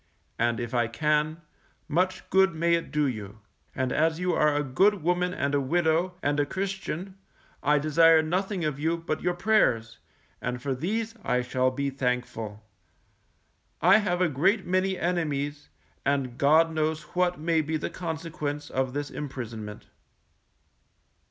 [0.39, 1.41] And if I can,
[1.87, 3.37] much good may it do you;
[3.75, 7.19] and as you are a good woman and a widow, and a Christian,
[7.61, 9.99] I desire nothing of you but your prayers,
[10.41, 12.63] and for these I shall be thankful.
[13.79, 15.69] I have a great many enemies,
[16.03, 19.85] and God knows what may be the consequence of this imprisonment.